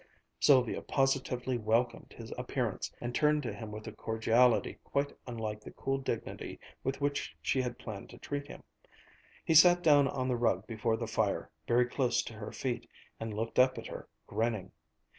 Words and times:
Sylvia 0.39 0.81
positively 0.81 1.59
welcomed 1.59 2.15
his 2.17 2.33
appearance 2.35 2.91
and 2.99 3.13
turned 3.13 3.43
to 3.43 3.53
him 3.53 3.71
with 3.71 3.85
a 3.85 3.91
cordiality 3.91 4.79
quite 4.83 5.15
unlike 5.27 5.61
the 5.61 5.69
cool 5.69 5.99
dignity 5.99 6.59
with 6.83 6.99
which 7.01 7.35
she 7.39 7.61
had 7.61 7.77
planned 7.77 8.09
to 8.09 8.17
treat 8.17 8.47
him. 8.47 8.63
He 9.45 9.53
sat 9.53 9.83
down 9.83 10.07
on 10.07 10.27
the 10.27 10.35
rug 10.37 10.65
before 10.65 10.97
the 10.97 11.05
fire, 11.05 11.51
very 11.67 11.85
close 11.85 12.23
to 12.23 12.33
her 12.33 12.51
feet, 12.51 12.89
and 13.19 13.31
looked 13.35 13.59
up 13.59 13.77
at 13.77 13.85
her, 13.85 14.07
grinning. 14.25 14.71